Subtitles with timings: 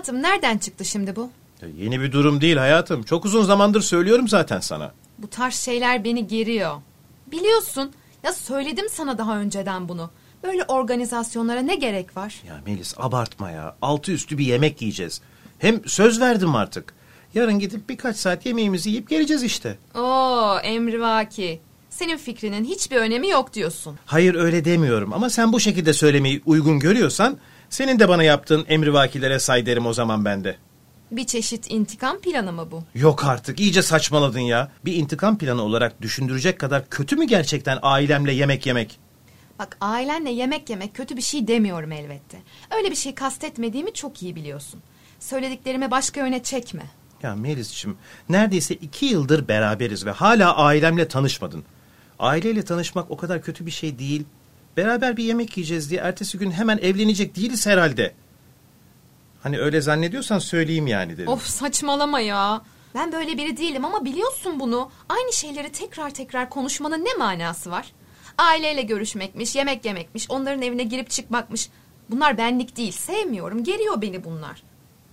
[0.00, 1.30] Hayatım nereden çıktı şimdi bu?
[1.76, 3.02] Yeni bir durum değil hayatım.
[3.02, 4.92] Çok uzun zamandır söylüyorum zaten sana.
[5.18, 6.76] Bu tarz şeyler beni geriyor.
[7.26, 10.10] Biliyorsun ya söyledim sana daha önceden bunu.
[10.42, 12.42] Böyle organizasyonlara ne gerek var?
[12.48, 13.76] Ya Melis abartma ya.
[13.82, 15.20] Altı üstü bir yemek yiyeceğiz.
[15.58, 16.94] Hem söz verdim artık.
[17.34, 19.78] Yarın gidip birkaç saat yemeğimizi yiyip geleceğiz işte.
[19.94, 21.60] Oo emrivaki.
[21.90, 23.96] Senin fikrinin hiçbir önemi yok diyorsun.
[24.06, 27.38] Hayır öyle demiyorum ama sen bu şekilde söylemeyi uygun görüyorsan...
[27.70, 30.56] ...senin de bana yaptığın emrivakilere say derim o zaman ben de.
[31.10, 32.82] Bir çeşit intikam planı mı bu?
[32.94, 34.72] Yok artık iyice saçmaladın ya.
[34.84, 38.98] Bir intikam planı olarak düşündürecek kadar kötü mü gerçekten ailemle yemek yemek?
[39.58, 42.38] Bak ailenle yemek yemek kötü bir şey demiyorum elbette.
[42.76, 44.80] Öyle bir şey kastetmediğimi çok iyi biliyorsun.
[45.20, 46.82] Söylediklerimi başka yöne çekme.
[47.22, 47.98] Ya Melis'ciğim
[48.28, 51.64] neredeyse iki yıldır beraberiz ve hala ailemle tanışmadın.
[52.18, 54.24] Aileyle tanışmak o kadar kötü bir şey değil.
[54.76, 58.14] Beraber bir yemek yiyeceğiz diye ertesi gün hemen evlenecek değiliz herhalde.
[59.42, 61.28] Hani öyle zannediyorsan söyleyeyim yani dedim.
[61.28, 62.62] Of saçmalama ya.
[62.94, 64.90] Ben böyle biri değilim ama biliyorsun bunu.
[65.08, 67.92] Aynı şeyleri tekrar tekrar konuşmanın ne manası var?
[68.38, 71.68] Aileyle görüşmekmiş, yemek yemekmiş, onların evine girip çıkmakmış.
[72.10, 74.62] Bunlar benlik değil, sevmiyorum, geriyor beni bunlar.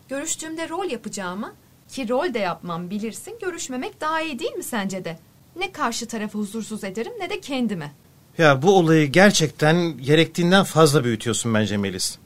[0.10, 1.54] Görüştüğümde rol yapacağıma,
[1.90, 5.20] ki rol de yapmam bilirsin, görüşmemek daha iyi değil mi sence de?
[5.56, 7.92] Ne karşı tarafı huzursuz ederim ne de kendimi.
[8.38, 12.18] Ya bu olayı gerçekten gerektiğinden fazla büyütüyorsun bence Melis.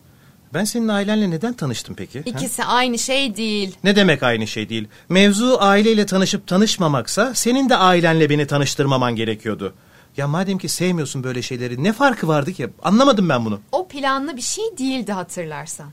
[0.54, 2.20] Ben senin ailenle neden tanıştım peki?
[2.20, 2.24] ha?
[2.26, 3.76] İkisi aynı şey değil.
[3.84, 4.88] Ne demek aynı şey değil?
[5.10, 9.74] Mevzu aileyle tanışıp tanışmamaksa senin de ailenle beni tanıştırmaman gerekiyordu.
[10.18, 12.70] Ya madem ki sevmiyorsun böyle şeyleri ne farkı vardı ki?
[12.84, 13.60] Anlamadım ben bunu.
[13.72, 15.90] O planlı bir şey değildi hatırlarsan.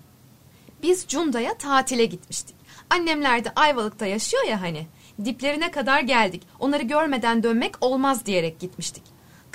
[0.82, 2.56] Biz Cunda'ya tatile gitmiştik.
[2.90, 4.86] Annemler de Ayvalık'ta yaşıyor ya hani.
[5.24, 6.42] Diplerine kadar geldik.
[6.60, 9.02] Onları görmeden dönmek olmaz diyerek gitmiştik.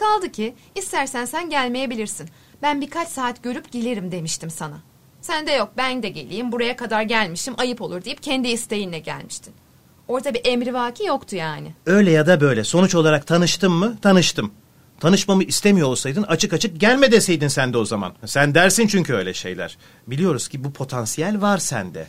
[0.03, 2.29] Kaldı ki istersen sen gelmeyebilirsin.
[2.61, 4.81] Ben birkaç saat görüp gelirim demiştim sana.
[5.21, 9.53] Sen de yok ben de geleyim buraya kadar gelmişim ayıp olur deyip kendi isteğinle gelmiştin.
[10.07, 11.73] Orada bir emrivaki yoktu yani.
[11.85, 13.97] Öyle ya da böyle sonuç olarak tanıştım mı?
[14.01, 14.51] Tanıştım.
[14.99, 18.13] Tanışmamı istemiyor olsaydın açık açık gelme deseydin sen de o zaman.
[18.25, 19.77] Sen dersin çünkü öyle şeyler.
[20.07, 22.07] Biliyoruz ki bu potansiyel var sende.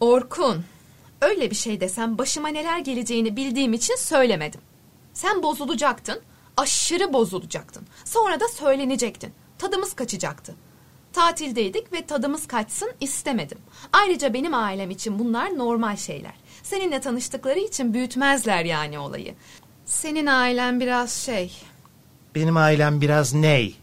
[0.00, 0.64] Orkun,
[1.20, 4.60] öyle bir şey desem başıma neler geleceğini bildiğim için söylemedim.
[5.12, 6.20] Sen bozulacaktın,
[6.56, 7.86] aşırı bozulacaktın.
[8.04, 9.32] Sonra da söylenecektin.
[9.58, 10.54] Tadımız kaçacaktı.
[11.12, 13.58] Tatildeydik ve tadımız kaçsın istemedim.
[13.92, 16.34] Ayrıca benim ailem için bunlar normal şeyler.
[16.62, 19.34] Seninle tanıştıkları için büyütmezler yani olayı.
[19.86, 21.52] Senin ailen biraz şey...
[22.34, 23.76] Benim ailem biraz ney?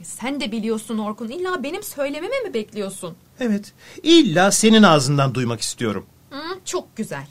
[0.00, 1.28] E, Sen de biliyorsun Orkun.
[1.28, 3.16] İlla benim söylememi mi bekliyorsun?
[3.40, 3.72] Evet.
[4.02, 6.06] İlla senin ağzından duymak istiyorum.
[6.30, 7.26] Hı, çok güzel.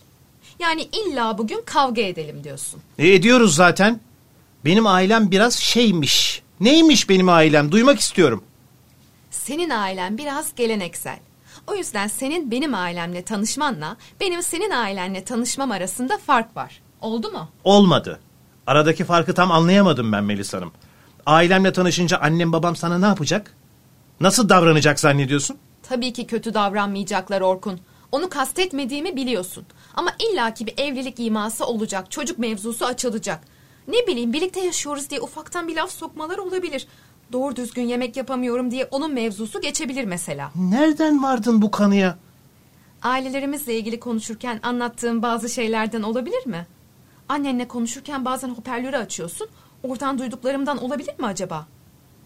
[0.59, 2.81] Yani illa bugün kavga edelim diyorsun.
[2.97, 3.99] E ediyoruz zaten.
[4.65, 6.41] Benim ailem biraz şeymiş.
[6.59, 7.71] Neymiş benim ailem?
[7.71, 8.43] Duymak istiyorum.
[9.31, 11.19] Senin ailen biraz geleneksel.
[11.67, 16.81] O yüzden senin benim ailemle tanışmanla benim senin ailenle tanışmam arasında fark var.
[17.01, 17.49] Oldu mu?
[17.63, 18.19] Olmadı.
[18.67, 20.71] Aradaki farkı tam anlayamadım ben Melis Hanım.
[21.25, 23.55] Ailemle tanışınca annem babam sana ne yapacak?
[24.19, 25.57] Nasıl davranacak zannediyorsun?
[25.83, 27.79] Tabii ki kötü davranmayacaklar Orkun.
[28.11, 29.65] Onu kastetmediğimi biliyorsun.
[29.93, 32.11] Ama illaki bir evlilik iması olacak.
[32.11, 33.54] Çocuk mevzusu açılacak.
[33.87, 36.87] Ne bileyim birlikte yaşıyoruz diye ufaktan bir laf sokmalar olabilir.
[37.31, 40.51] Doğru düzgün yemek yapamıyorum diye onun mevzusu geçebilir mesela.
[40.55, 42.17] Nereden vardın bu kanıya?
[43.01, 46.67] Ailelerimizle ilgili konuşurken anlattığım bazı şeylerden olabilir mi?
[47.29, 49.47] Annenle konuşurken bazen hoparlörü açıyorsun.
[49.83, 51.67] Oradan duyduklarımdan olabilir mi acaba?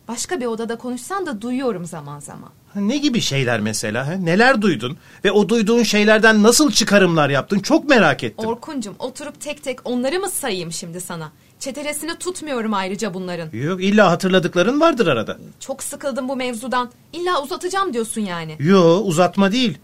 [0.09, 2.49] Başka bir odada konuşsan da duyuyorum zaman zaman.
[2.73, 4.07] Ha, Ne gibi şeyler mesela?
[4.07, 4.11] ha?
[4.13, 4.97] Neler duydun?
[5.25, 7.59] Ve o duyduğun şeylerden nasıl çıkarımlar yaptın?
[7.59, 8.47] Çok merak ettim.
[8.49, 11.31] Orkuncum oturup tek tek onları mı sayayım şimdi sana?
[11.59, 13.49] Çetelesini tutmuyorum ayrıca bunların.
[13.57, 15.37] Yok illa hatırladıkların vardır arada.
[15.59, 16.91] Çok sıkıldım bu mevzudan.
[17.13, 18.55] İlla uzatacağım diyorsun yani.
[18.59, 19.77] Yo uzatma değil.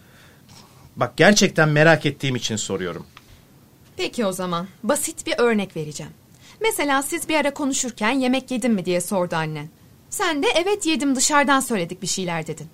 [0.96, 3.06] Bak gerçekten merak ettiğim için soruyorum.
[3.98, 6.12] Peki o zaman basit bir örnek vereceğim.
[6.62, 9.70] Mesela siz bir ara konuşurken yemek yedin mi diye sordu annen.
[10.16, 12.68] Sen de evet yedim dışarıdan söyledik bir şeyler dedin.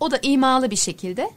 [0.00, 1.30] O da imalı bir şekilde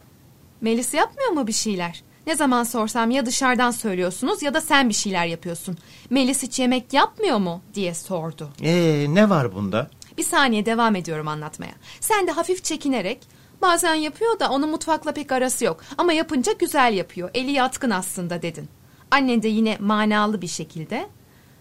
[0.62, 2.04] Melis yapmıyor mu bir şeyler?
[2.28, 5.78] Ne zaman sorsam ya dışarıdan söylüyorsunuz ya da sen bir şeyler yapıyorsun.
[6.10, 8.50] Melis hiç yemek yapmıyor mu diye sordu.
[8.64, 9.90] Ee ne var bunda?
[10.18, 11.74] Bir saniye devam ediyorum anlatmaya.
[12.00, 13.20] Sen de hafif çekinerek
[13.62, 17.30] bazen yapıyor da onun mutfakla pek arası yok ama yapınca güzel yapıyor.
[17.34, 18.70] Eli yatkın aslında dedin.
[19.12, 21.10] Annen de yine manalı bir şekilde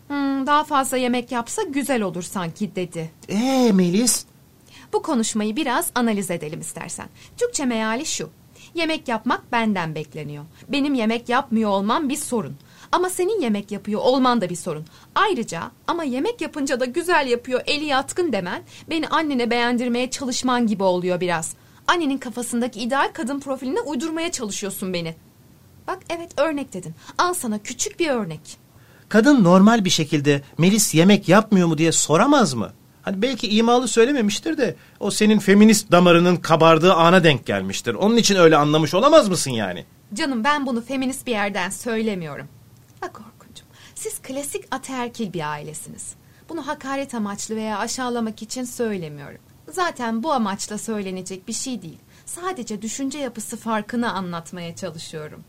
[0.08, 3.10] "Hmm, daha fazla yemek yapsa güzel olur sanki dedi.
[3.28, 4.24] Ee Melis?
[4.92, 7.08] Bu konuşmayı biraz analiz edelim istersen.
[7.36, 8.30] Türkçe meali şu.
[8.74, 10.44] Yemek yapmak benden bekleniyor.
[10.68, 12.56] Benim yemek yapmıyor olmam bir sorun.
[12.92, 14.84] Ama senin yemek yapıyor olman da bir sorun.
[15.14, 20.82] Ayrıca ama yemek yapınca da güzel yapıyor, eli yatkın demen beni annene beğendirmeye çalışman gibi
[20.82, 21.54] oluyor biraz.
[21.86, 25.14] Annenin kafasındaki ideal kadın profiline uydurmaya çalışıyorsun beni.
[25.86, 26.94] Bak evet örnek dedin.
[27.18, 28.63] Al sana küçük bir örnek.
[29.14, 32.72] Kadın normal bir şekilde Melis yemek yapmıyor mu diye soramaz mı?
[33.02, 37.94] Hani belki imalı söylememiştir de o senin feminist damarının kabardığı ana denk gelmiştir.
[37.94, 39.84] Onun için öyle anlamış olamaz mısın yani?
[40.14, 42.48] Canım ben bunu feminist bir yerden söylemiyorum.
[43.02, 43.64] Bak Orkuncuğum
[43.94, 46.14] siz klasik ataerkil bir ailesiniz.
[46.48, 49.40] Bunu hakaret amaçlı veya aşağılamak için söylemiyorum.
[49.70, 51.98] Zaten bu amaçla söylenecek bir şey değil.
[52.26, 55.44] Sadece düşünce yapısı farkını anlatmaya çalışıyorum.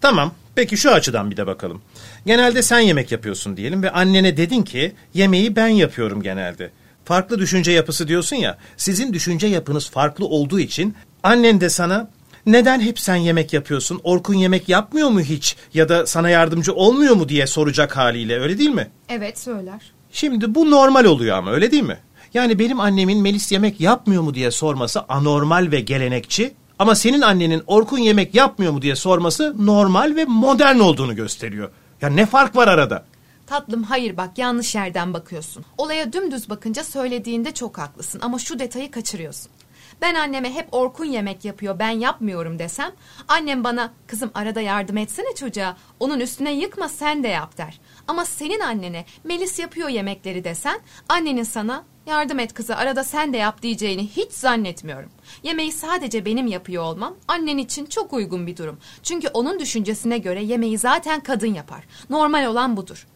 [0.00, 0.34] Tamam.
[0.54, 1.82] Peki şu açıdan bir de bakalım.
[2.26, 6.70] Genelde sen yemek yapıyorsun diyelim ve annene dedin ki yemeği ben yapıyorum genelde.
[7.04, 8.58] Farklı düşünce yapısı diyorsun ya.
[8.76, 12.10] Sizin düşünce yapınız farklı olduğu için annen de sana
[12.46, 14.00] neden hep sen yemek yapıyorsun?
[14.04, 15.56] Orkun yemek yapmıyor mu hiç?
[15.74, 18.90] Ya da sana yardımcı olmuyor mu diye soracak haliyle öyle değil mi?
[19.08, 19.92] Evet söyler.
[20.12, 21.98] Şimdi bu normal oluyor ama öyle değil mi?
[22.34, 27.62] Yani benim annemin Melis yemek yapmıyor mu diye sorması anormal ve gelenekçi ama senin annenin
[27.66, 31.70] Orkun yemek yapmıyor mu diye sorması normal ve modern olduğunu gösteriyor.
[32.00, 33.04] Ya ne fark var arada?
[33.46, 35.64] Tatlım hayır bak yanlış yerden bakıyorsun.
[35.78, 39.52] Olaya dümdüz bakınca söylediğinde çok haklısın ama şu detayı kaçırıyorsun.
[40.00, 42.92] Ben anneme hep Orkun yemek yapıyor ben yapmıyorum desem
[43.28, 47.80] annem bana kızım arada yardım etsene çocuğa onun üstüne yıkma sen de yap der.
[48.08, 53.36] Ama senin annene Melis yapıyor yemekleri desen annenin sana yardım et kızı arada sen de
[53.36, 55.10] yap diyeceğini hiç zannetmiyorum.
[55.42, 58.78] Yemeği sadece benim yapıyor olmam annen için çok uygun bir durum.
[59.02, 61.84] Çünkü onun düşüncesine göre yemeği zaten kadın yapar.
[62.10, 63.06] Normal olan budur.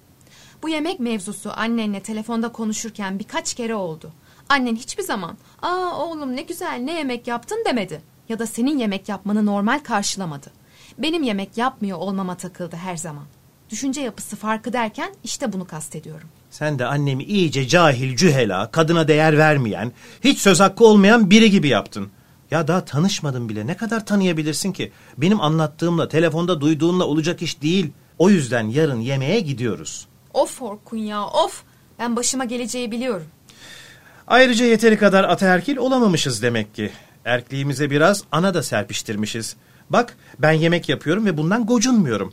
[0.63, 4.13] Bu yemek mevzusu annenle telefonda konuşurken birkaç kere oldu.
[4.49, 8.03] Annen hiçbir zaman ''Aa oğlum ne güzel ne yemek yaptın'' demedi.
[8.29, 10.51] Ya da senin yemek yapmanı normal karşılamadı.
[10.99, 13.25] Benim yemek yapmıyor olmama takıldı her zaman.
[13.71, 16.29] Düşünce yapısı farkı derken işte bunu kastediyorum.
[16.51, 19.93] Sen de annemi iyice cahil, cühela, kadına değer vermeyen,
[20.25, 22.11] hiç söz hakkı olmayan biri gibi yaptın.
[22.51, 23.67] Ya daha tanışmadın bile.
[23.67, 24.93] Ne kadar tanıyabilirsin ki?
[25.19, 27.93] Benim anlattığımla, telefonda duyduğunla olacak iş değil.
[28.19, 30.07] O yüzden yarın yemeğe gidiyoruz.
[30.35, 31.63] Of Orkun ya of.
[31.99, 33.27] Ben başıma geleceği biliyorum.
[34.27, 36.91] Ayrıca yeteri kadar ataerkil olamamışız demek ki.
[37.25, 39.57] Erkliğimize biraz ana da serpiştirmişiz.
[39.91, 42.33] Bak ben yemek yapıyorum ve bundan gocunmuyorum.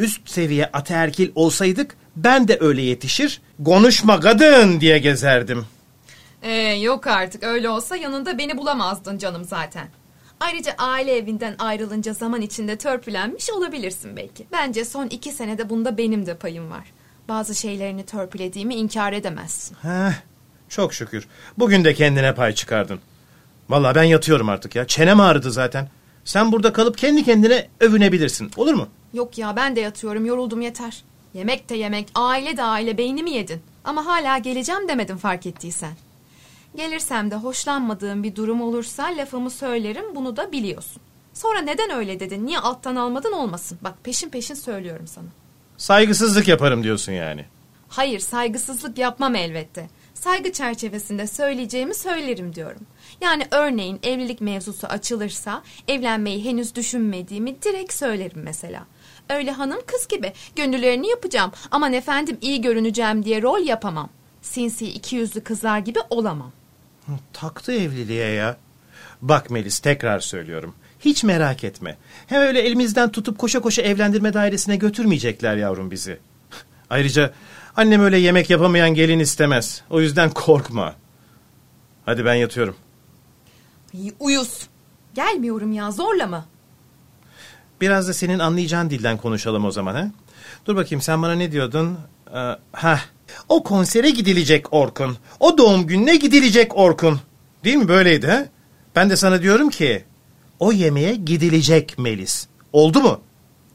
[0.00, 5.66] Üst seviye ataerkil olsaydık ben de öyle yetişir, konuşma kadın diye gezerdim.
[6.42, 9.88] Ee, yok artık öyle olsa yanında beni bulamazdın canım zaten.
[10.40, 14.46] Ayrıca aile evinden ayrılınca zaman içinde törpülenmiş olabilirsin belki.
[14.52, 16.84] Bence son iki senede bunda benim de payım var.
[17.28, 19.76] Bazı şeylerini törpülediğimi inkar edemezsin.
[19.82, 20.12] Heh,
[20.68, 21.26] çok şükür.
[21.58, 23.00] Bugün de kendine pay çıkardın.
[23.68, 24.86] Vallahi ben yatıyorum artık ya.
[24.86, 25.88] Çenem ağrıdı zaten.
[26.24, 28.50] Sen burada kalıp kendi kendine övünebilirsin.
[28.56, 28.88] Olur mu?
[29.12, 31.04] Yok ya ben de yatıyorum yoruldum yeter.
[31.34, 33.62] Yemek de yemek, aile de aile beynimi yedin.
[33.84, 35.92] Ama hala geleceğim demedim fark ettiysen.
[36.76, 41.02] Gelirsem de hoşlanmadığım bir durum olursa lafımı söylerim bunu da biliyorsun.
[41.34, 43.78] Sonra neden öyle dedin niye alttan almadın olmasın.
[43.82, 45.26] Bak peşin peşin söylüyorum sana.
[45.76, 47.44] Saygısızlık yaparım diyorsun yani.
[47.88, 49.88] Hayır saygısızlık yapmam elbette.
[50.14, 52.80] Saygı çerçevesinde söyleyeceğimi söylerim diyorum.
[53.20, 58.86] Yani örneğin evlilik mevzusu açılırsa evlenmeyi henüz düşünmediğimi direkt söylerim mesela.
[59.30, 64.08] Öyle hanım kız gibi gönüllerini yapacağım aman efendim iyi görüneceğim diye rol yapamam.
[64.42, 66.52] Sinsi iki yüzlü kızlar gibi olamam.
[67.32, 68.56] Taktı evliliğe ya.
[69.22, 70.74] Bak Melis tekrar söylüyorum.
[71.00, 71.96] Hiç merak etme.
[72.26, 76.18] Hem öyle elimizden tutup koşa koşa evlendirme dairesine götürmeyecekler yavrum bizi.
[76.90, 77.34] Ayrıca
[77.76, 79.82] annem öyle yemek yapamayan gelin istemez.
[79.90, 80.94] O yüzden korkma.
[82.06, 82.76] Hadi ben yatıyorum.
[84.20, 84.68] Uyuz.
[85.14, 86.46] Gelmiyorum ya zorlama.
[87.80, 90.10] Biraz da senin anlayacağın dilden konuşalım o zaman ha.
[90.66, 91.98] Dur bakayım sen bana ne diyordun?
[92.34, 93.00] Ee, ha,
[93.48, 95.16] o konsere gidilecek Orkun.
[95.40, 97.20] O doğum gününe gidilecek Orkun.
[97.64, 98.46] Değil mi böyleydi ha?
[98.96, 100.04] Ben de sana diyorum ki
[100.58, 102.46] o yemeğe gidilecek Melis.
[102.72, 103.20] Oldu mu?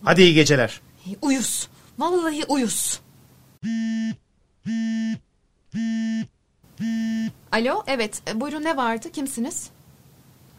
[0.03, 0.81] Hadi iyi geceler.
[1.21, 1.67] Uyuz.
[1.99, 2.99] Vallahi uyuz.
[7.51, 9.69] Alo evet buyurun ne vardı kimsiniz?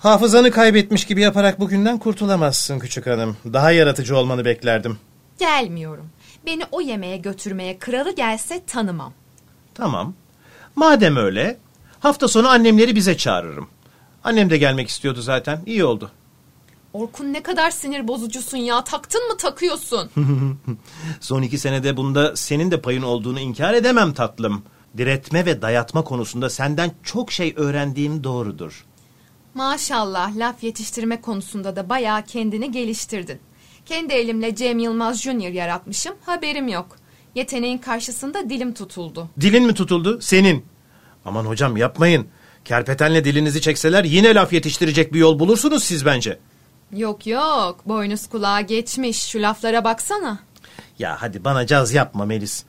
[0.07, 3.37] Hafızanı kaybetmiş gibi yaparak bugünden kurtulamazsın küçük hanım.
[3.53, 4.99] Daha yaratıcı olmanı beklerdim.
[5.39, 6.07] Gelmiyorum.
[6.47, 9.13] Beni o yemeğe götürmeye kralı gelse tanımam.
[9.75, 10.15] Tamam.
[10.77, 11.59] Madem öyle,
[12.01, 13.69] hafta sonu annemleri bize çağırırım.
[14.25, 15.63] Annem de gelmek istiyordu zaten.
[15.67, 16.11] İyi oldu.
[16.93, 18.85] Orkun ne kadar sinir bozucusun ya.
[18.85, 20.11] Taktın mı takıyorsun?
[21.21, 24.63] Son iki senede bunda senin de payın olduğunu inkar edemem tatlım.
[24.97, 28.85] Diretme ve dayatma konusunda senden çok şey öğrendiğim doğrudur.
[29.57, 33.41] Maşallah laf yetiştirme konusunda da bayağı kendini geliştirdin.
[33.87, 36.15] Kendi elimle Cem Yılmaz Junior yaratmışım.
[36.27, 36.97] Haberim yok.
[37.35, 39.29] Yeteneğin karşısında dilim tutuldu.
[39.41, 40.21] Dilin mi tutuldu?
[40.21, 40.65] Senin.
[41.25, 42.29] Aman hocam yapmayın.
[42.65, 46.39] Kerpetenle dilinizi çekseler yine laf yetiştirecek bir yol bulursunuz siz bence.
[46.93, 50.39] Yok yok boynuz kulağa geçmiş şu laflara baksana.
[50.99, 52.65] Ya hadi bana caz yapma Melis.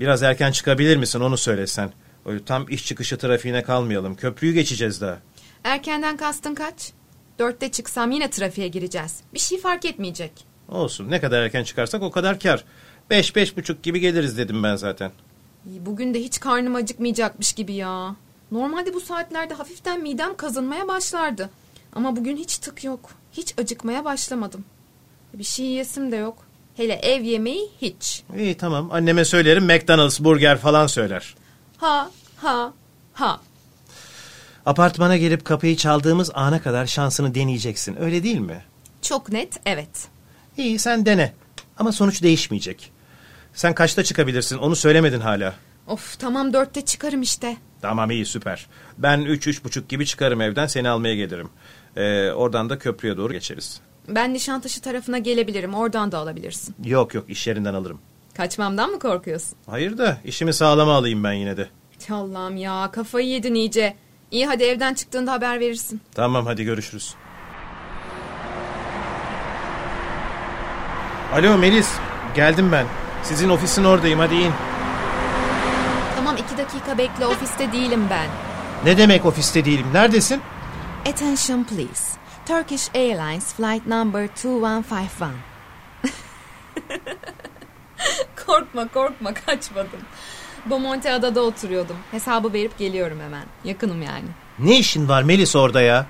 [0.00, 1.92] Biraz erken çıkabilir misin onu söylesen.
[2.26, 4.14] Öyle tam iş çıkışı trafiğine kalmayalım.
[4.14, 5.18] Köprüyü geçeceğiz daha.
[5.64, 6.92] Erkenden kastın kaç?
[7.38, 9.20] Dörtte çıksam yine trafiğe gireceğiz.
[9.34, 10.32] Bir şey fark etmeyecek.
[10.68, 12.64] Olsun ne kadar erken çıkarsak o kadar kar.
[13.10, 15.10] Beş beş buçuk gibi geliriz dedim ben zaten.
[15.64, 18.16] Bugün de hiç karnım acıkmayacakmış gibi ya.
[18.52, 21.50] Normalde bu saatlerde hafiften midem kazınmaya başlardı.
[21.92, 23.10] Ama bugün hiç tık yok.
[23.32, 24.64] Hiç acıkmaya başlamadım.
[25.34, 26.38] Bir şey yiyesim de yok.
[26.76, 28.22] Hele ev yemeği hiç.
[28.38, 31.34] İyi tamam anneme söylerim McDonald's burger falan söyler.
[31.76, 32.72] Ha ha
[33.12, 33.40] ha.
[34.68, 38.62] Apartmana gelip kapıyı çaldığımız ana kadar şansını deneyeceksin öyle değil mi?
[39.02, 40.08] Çok net evet.
[40.56, 41.32] İyi sen dene
[41.78, 42.92] ama sonuç değişmeyecek.
[43.54, 45.54] Sen kaçta çıkabilirsin onu söylemedin hala.
[45.86, 47.56] Of tamam dörtte çıkarım işte.
[47.82, 48.66] Tamam iyi süper.
[48.98, 51.48] Ben üç üç buçuk gibi çıkarım evden seni almaya gelirim.
[51.96, 53.80] Ee, oradan da köprüye doğru geçeriz.
[54.08, 55.74] Ben Nişantaşı tarafına gelebilirim.
[55.74, 56.74] Oradan da alabilirsin.
[56.84, 58.00] Yok yok iş yerinden alırım.
[58.34, 59.58] Kaçmamdan mı korkuyorsun?
[59.66, 61.68] Hayır da işimi sağlama alayım ben yine de.
[62.10, 63.96] Allah'ım ya kafayı yedin iyice.
[64.30, 66.00] İyi hadi evden çıktığında haber verirsin.
[66.14, 67.14] Tamam hadi görüşürüz.
[71.34, 71.92] Alo Melis
[72.34, 72.86] geldim ben.
[73.22, 74.52] Sizin ofisin oradayım hadi in.
[76.16, 78.26] Tamam iki dakika bekle ofiste değilim ben.
[78.84, 80.42] Ne demek ofiste değilim neredesin?
[81.08, 82.18] Attention please.
[82.46, 85.28] Turkish Airlines flight number 2151.
[88.46, 90.00] korkma korkma kaçmadım.
[90.70, 91.96] Bomonti Adada oturuyordum.
[92.10, 93.44] Hesabı verip geliyorum hemen.
[93.64, 94.28] Yakınım yani.
[94.58, 96.06] Ne işin var Melis orada ya?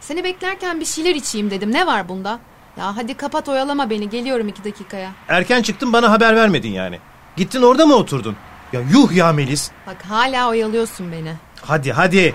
[0.00, 1.72] Seni beklerken bir şeyler içeyim dedim.
[1.72, 2.38] Ne var bunda?
[2.76, 4.10] Ya hadi kapat oyalama beni.
[4.10, 5.12] Geliyorum iki dakikaya.
[5.28, 6.98] Erken çıktın bana haber vermedin yani.
[7.36, 8.36] Gittin orada mı oturdun?
[8.72, 9.70] Ya yuh ya Melis.
[9.86, 11.32] Bak hala oyalıyorsun beni.
[11.62, 12.34] Hadi hadi.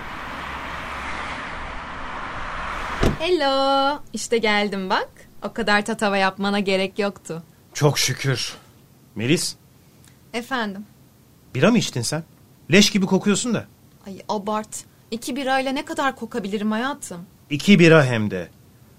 [3.18, 3.98] Hello.
[4.12, 5.08] İşte geldim bak.
[5.42, 7.42] O kadar tatava yapmana gerek yoktu.
[7.74, 8.54] Çok şükür.
[9.14, 9.54] Melis
[10.32, 10.86] Efendim.
[11.54, 12.24] Bira mı içtin sen?
[12.72, 13.66] Leş gibi kokuyorsun da.
[14.06, 14.84] Ay abart.
[15.10, 17.26] İki birayla ne kadar kokabilirim hayatım?
[17.50, 18.48] İki bira hem de.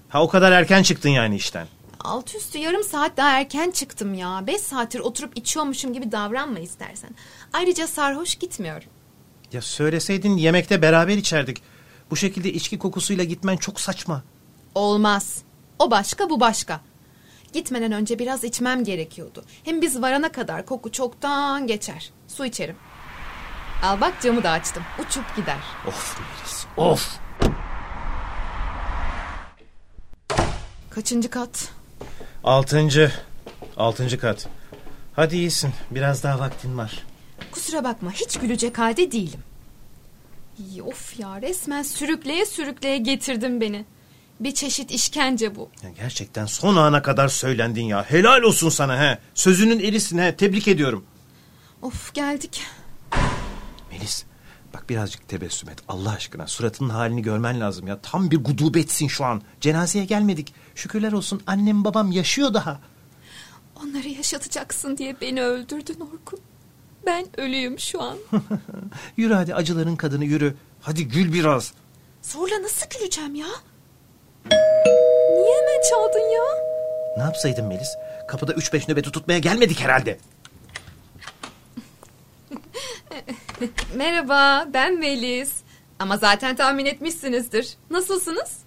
[0.10, 1.68] Ha o kadar erken çıktın yani işten.
[2.00, 4.44] Alt üstü yarım saat daha erken çıktım ya.
[4.48, 7.10] Beş saattir oturup içiyormuşum gibi davranma istersen.
[7.53, 8.89] Ayrıca sarhoş gitmiyorum.
[9.53, 11.62] Ya söyleseydin yemekte beraber içerdik.
[12.12, 14.24] Bu şekilde içki kokusuyla gitmen çok saçma.
[14.75, 15.41] Olmaz.
[15.79, 16.82] O başka bu başka.
[17.53, 19.44] Gitmeden önce biraz içmem gerekiyordu.
[19.63, 22.12] Hem biz varana kadar koku çoktan geçer.
[22.27, 22.75] Su içerim.
[23.84, 24.84] Al bak camı da açtım.
[25.00, 25.58] Uçup gider.
[25.88, 27.20] Of Melis of.
[30.89, 31.72] Kaçıncı kat?
[32.44, 33.12] Altıncı.
[33.77, 34.48] Altıncı kat.
[35.15, 35.74] Hadi iyisin.
[35.91, 37.03] Biraz daha vaktin var.
[37.51, 39.39] Kusura bakma hiç gülecek halde değilim.
[40.86, 43.86] Of ya resmen sürükleye sürükleye getirdin beni.
[44.39, 45.69] Bir çeşit işkence bu.
[45.84, 48.03] Ya gerçekten son ana kadar söylendin ya.
[48.03, 49.19] Helal olsun sana he.
[49.34, 50.36] Sözünün erisin he.
[50.36, 51.05] Tebrik ediyorum.
[51.81, 52.62] Of geldik.
[53.91, 54.24] Melis
[54.74, 55.79] bak birazcık tebessüm et.
[55.88, 58.00] Allah aşkına suratının halini görmen lazım ya.
[58.01, 59.41] Tam bir gudubetsin şu an.
[59.62, 60.53] Cenazeye gelmedik.
[60.75, 62.79] Şükürler olsun annem babam yaşıyor daha.
[63.84, 66.39] Onları yaşatacaksın diye beni öldürdün Orkun.
[67.05, 68.17] Ben ölüyüm şu an.
[69.17, 70.55] yürü hadi acıların kadını yürü.
[70.81, 71.74] Hadi gül biraz.
[72.22, 73.48] Zorla nasıl güleceğim ya?
[74.46, 76.43] Niye hemen çaldın ya?
[77.17, 77.89] Ne yapsaydın Melis?
[78.27, 80.17] Kapıda üç beş nöbeti tutmaya gelmedik herhalde.
[83.96, 85.51] Merhaba ben Melis.
[86.00, 87.77] Ama zaten tahmin etmişsinizdir.
[87.89, 88.60] Nasılsınız?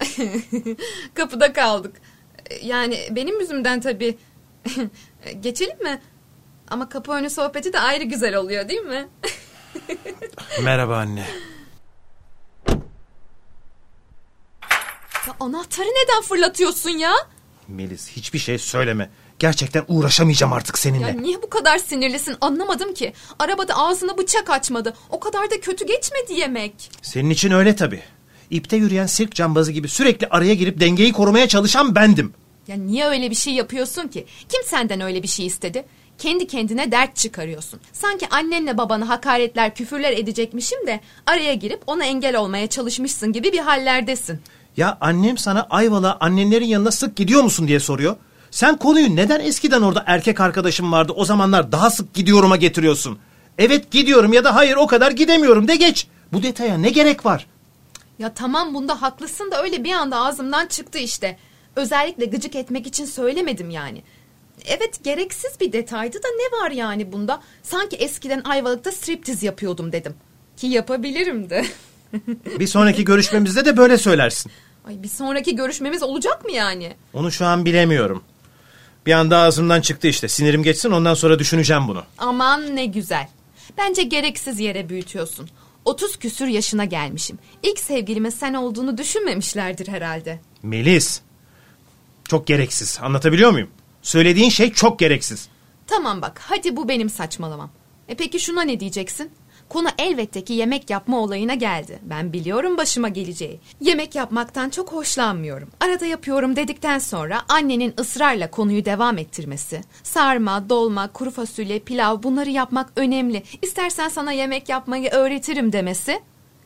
[1.14, 1.96] Kapıda kaldık.
[2.62, 4.18] Yani benim yüzümden tabii.
[5.40, 6.02] Geçelim mi?
[6.68, 9.08] Ama kapı önü sohbeti de ayrı güzel oluyor değil mi?
[10.62, 11.26] Merhaba anne.
[15.26, 17.12] Ya anahtarı neden fırlatıyorsun ya?
[17.68, 19.10] Melis hiçbir şey söyleme.
[19.38, 21.06] Gerçekten uğraşamayacağım artık seninle.
[21.06, 23.12] Ya niye bu kadar sinirlisin anlamadım ki.
[23.38, 24.94] Arabada ağzına bıçak açmadı.
[25.10, 26.90] O kadar da kötü geçmedi yemek.
[27.02, 28.02] Senin için öyle tabii.
[28.50, 32.34] İpte yürüyen sirk cambazı gibi sürekli araya girip dengeyi korumaya çalışan bendim.
[32.68, 34.26] Ya niye öyle bir şey yapıyorsun ki?
[34.48, 35.84] Kim senden öyle bir şey istedi?
[36.18, 37.80] Kendi kendine dert çıkarıyorsun.
[37.92, 43.58] Sanki annenle babanı hakaretler, küfürler edecekmişim de araya girip ona engel olmaya çalışmışsın gibi bir
[43.58, 44.40] hallerdesin.
[44.76, 48.16] Ya annem sana Ayvalık'a annenlerin yanına sık gidiyor musun diye soruyor.
[48.50, 53.18] Sen konuyu neden eskiden orada erkek arkadaşım vardı o zamanlar daha sık gidiyorum'a getiriyorsun?
[53.58, 56.06] Evet gidiyorum ya da hayır o kadar gidemiyorum de geç.
[56.32, 57.46] Bu detaya ne gerek var?
[58.18, 61.38] Ya tamam bunda haklısın da öyle bir anda ağzımdan çıktı işte.
[61.76, 64.02] Özellikle gıcık etmek için söylemedim yani.
[64.66, 67.40] Evet gereksiz bir detaydı da ne var yani bunda?
[67.62, 70.14] Sanki eskiden Ayvalık'ta striptiz yapıyordum dedim.
[70.56, 71.64] Ki yapabilirim de.
[72.58, 74.52] Bir sonraki görüşmemizde de böyle söylersin.
[74.88, 76.92] Ay bir sonraki görüşmemiz olacak mı yani?
[77.12, 78.22] Onu şu an bilemiyorum.
[79.06, 80.28] Bir anda ağzımdan çıktı işte.
[80.28, 82.02] Sinirim geçsin ondan sonra düşüneceğim bunu.
[82.18, 83.28] Aman ne güzel.
[83.78, 85.48] Bence gereksiz yere büyütüyorsun.
[85.84, 87.38] 30 küsür yaşına gelmişim.
[87.62, 90.40] İlk sevgilimin sen olduğunu düşünmemişlerdir herhalde.
[90.62, 91.20] Melis.
[92.28, 92.98] Çok gereksiz.
[93.02, 93.68] Anlatabiliyor muyum?
[94.02, 95.48] Söylediğin şey çok gereksiz.
[95.86, 97.70] Tamam bak hadi bu benim saçmalamam.
[98.08, 99.30] E peki şuna ne diyeceksin?
[99.70, 101.98] Konu elbette ki yemek yapma olayına geldi.
[102.02, 103.60] Ben biliyorum başıma geleceği.
[103.80, 105.68] Yemek yapmaktan çok hoşlanmıyorum.
[105.80, 109.80] Arada yapıyorum dedikten sonra annenin ısrarla konuyu devam ettirmesi.
[110.02, 113.42] Sarma, dolma, kuru fasulye, pilav bunları yapmak önemli.
[113.62, 116.20] İstersen sana yemek yapmayı öğretirim demesi.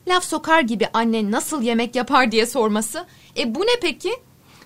[0.08, 3.06] Laf sokar gibi annen nasıl yemek yapar diye sorması.
[3.38, 4.11] E bu ne peki?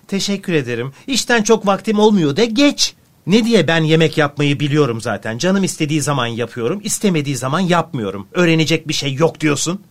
[0.07, 0.93] Teşekkür ederim.
[1.07, 2.95] İşten çok vaktim olmuyor de geç.
[3.29, 5.37] Ne diye ben yemek yapmayı biliyorum zaten.
[5.37, 8.27] Canım istediği zaman yapıyorum, istemediği zaman yapmıyorum.
[8.31, 9.81] Öğrenecek bir şey yok diyorsun.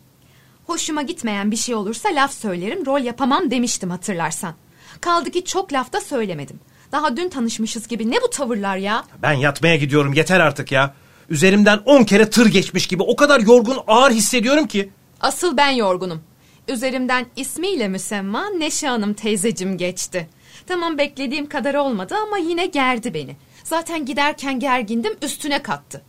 [0.66, 4.54] Hoşuma gitmeyen bir şey olursa laf söylerim, rol yapamam demiştim hatırlarsan.
[5.00, 6.61] Kaldı ki çok lafta söylemedim.
[6.92, 9.04] Daha dün tanışmışız gibi ne bu tavırlar ya?
[9.23, 10.95] Ben yatmaya gidiyorum yeter artık ya.
[11.30, 14.90] Üzerimden on kere tır geçmiş gibi o kadar yorgun ağır hissediyorum ki.
[15.21, 16.23] Asıl ben yorgunum.
[16.68, 20.28] Üzerimden ismiyle müsemma Neşe Hanım teyzecim geçti.
[20.67, 23.37] Tamam beklediğim kadar olmadı ama yine gerdi beni.
[23.65, 26.03] Zaten giderken gergindim üstüne kattı.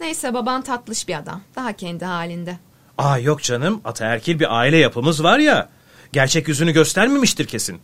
[0.00, 1.40] Neyse baban tatlış bir adam.
[1.56, 2.58] Daha kendi halinde.
[2.98, 5.68] Aa yok canım ataerkil bir aile yapımız var ya.
[6.12, 7.80] Gerçek yüzünü göstermemiştir kesin.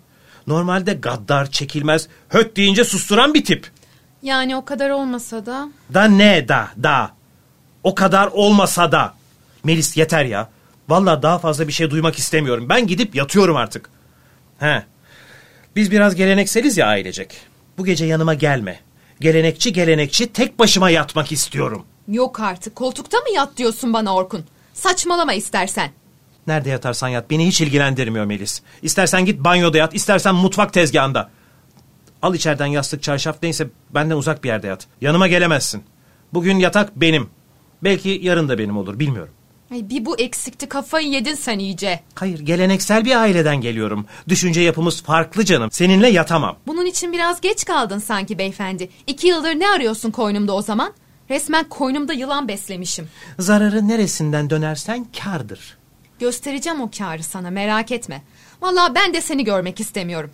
[0.47, 3.71] Normalde gaddar, çekilmez, höt deyince susturan bir tip.
[4.23, 5.69] Yani o kadar olmasa da...
[5.95, 7.11] Da ne da da.
[7.83, 9.15] O kadar olmasa da.
[9.65, 10.49] Melis yeter ya.
[10.89, 12.69] Vallahi daha fazla bir şey duymak istemiyorum.
[12.69, 13.91] Ben gidip yatıyorum artık.
[14.59, 14.83] He.
[15.79, 17.37] Biz biraz gelenekseliz ya ailecek.
[17.79, 18.81] Bu gece yanıma gelme.
[19.21, 21.85] Gelenekçi gelenekçi tek başıma yatmak istiyorum.
[22.09, 24.45] Yok artık koltukta mı yat diyorsun bana Orkun?
[24.75, 25.91] Saçmalama istersen.
[26.47, 28.63] Nerede yatarsan yat beni hiç ilgilendirmiyor Melis.
[28.83, 31.31] İstersen git banyoda yat, istersen mutfak tezgahında.
[32.23, 34.87] Al içeriden yastık, çarşaf neyse benden uzak bir yerde yat.
[35.01, 35.83] Yanıma gelemezsin.
[36.33, 37.31] Bugün yatak benim.
[37.85, 39.35] Belki yarın da benim olur bilmiyorum.
[39.73, 42.01] Ay bir bu eksikti kafayı yedin sen iyice.
[42.15, 44.07] Hayır geleneksel bir aileden geliyorum.
[44.29, 45.71] Düşünce yapımız farklı canım.
[45.73, 46.57] Seninle yatamam.
[46.67, 48.89] Bunun için biraz geç kaldın sanki beyefendi.
[49.07, 50.93] İki yıldır ne arıyorsun koynumda o zaman?
[51.31, 53.09] Resmen koynumda yılan beslemişim.
[53.39, 55.79] Zararı neresinden dönersen kardır.
[56.19, 58.23] Göstereceğim o kârı sana merak etme.
[58.63, 60.31] Vallahi ben de seni görmek istemiyorum.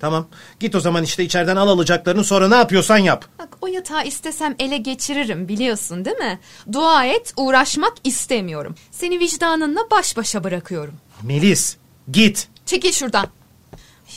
[0.00, 0.26] Tamam
[0.60, 3.24] git o zaman işte içeriden al alacaklarını sonra ne yapıyorsan yap.
[3.38, 6.40] Bak o yatağı istesem ele geçiririm biliyorsun değil mi?
[6.72, 8.74] Dua et uğraşmak istemiyorum.
[8.90, 10.94] Seni vicdanınla baş başa bırakıyorum.
[11.22, 11.76] Melis
[12.12, 12.48] git.
[12.66, 13.26] Çekil şuradan.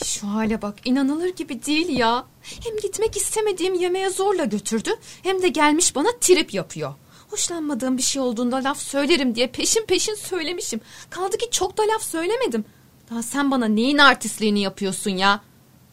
[0.06, 2.26] Şu hale bak inanılır gibi değil ya.
[2.41, 4.89] Hem gitmek istemediğim yemeğe zorla götürdü
[5.24, 6.93] hem de gelmiş bana trip yapıyor.
[7.30, 10.82] Hoşlanmadığım bir şey olduğunda laf söylerim diye peşin peşin söylemişim.
[11.10, 12.65] Kaldı ki çok da laf söylemedim.
[13.10, 15.41] Daha sen bana neyin artistliğini yapıyorsun ya?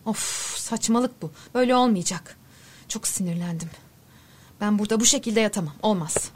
[0.05, 0.19] Of
[0.57, 1.31] saçmalık bu.
[1.55, 2.37] Böyle olmayacak.
[2.89, 3.71] Çok sinirlendim.
[4.61, 5.75] Ben burada bu şekilde yatamam.
[5.83, 6.31] Olmaz.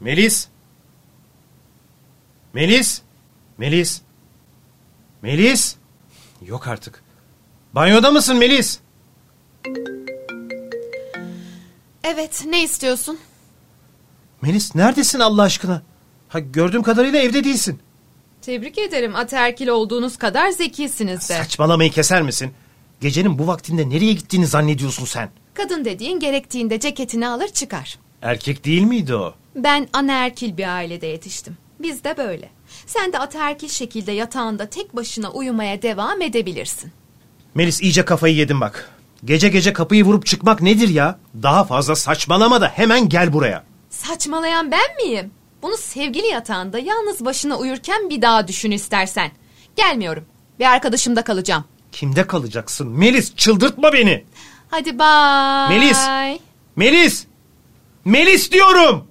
[0.00, 0.48] Melis.
[2.52, 3.02] Melis.
[3.58, 4.02] Melis.
[5.22, 5.76] Melis.
[6.46, 7.02] Yok artık.
[7.74, 8.80] Banyoda mısın Melis?
[12.04, 13.18] Evet ne istiyorsun?
[14.42, 15.82] Melis neredesin Allah aşkına?
[16.28, 17.80] Ha, gördüğüm kadarıyla evde değilsin.
[18.48, 19.16] Tebrik ederim.
[19.16, 21.34] Ataerkil olduğunuz kadar zekisiniz de.
[21.34, 22.52] Saçmalamayı keser misin?
[23.00, 25.30] Gecenin bu vaktinde nereye gittiğini zannediyorsun sen?
[25.54, 27.98] Kadın dediğin gerektiğinde ceketini alır çıkar.
[28.22, 29.34] Erkek değil miydi o?
[29.54, 31.56] Ben anaerkil bir ailede yetiştim.
[31.80, 32.50] Biz de böyle.
[32.86, 36.92] Sen de ataerkil şekilde yatağında tek başına uyumaya devam edebilirsin.
[37.54, 38.90] Melis iyice kafayı yedin bak.
[39.24, 41.18] Gece gece kapıyı vurup çıkmak nedir ya?
[41.42, 43.64] Daha fazla saçmalama da hemen gel buraya.
[43.90, 45.30] Saçmalayan ben miyim?
[45.62, 49.30] Bunu sevgili yatağında yalnız başına uyurken bir daha düşün istersen.
[49.76, 50.24] Gelmiyorum.
[50.58, 51.64] Bir arkadaşımda kalacağım.
[51.92, 52.88] Kimde kalacaksın?
[52.88, 54.24] Melis çıldırtma beni.
[54.70, 55.78] Hadi bye.
[55.78, 55.98] Melis!
[56.76, 57.26] Melis!
[58.04, 59.07] Melis diyorum!